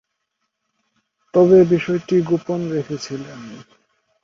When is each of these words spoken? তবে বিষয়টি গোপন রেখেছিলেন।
তবে 1.33 1.57
বিষয়টি 1.65 2.15
গোপন 2.21 2.59
রেখেছিলেন। 2.71 3.39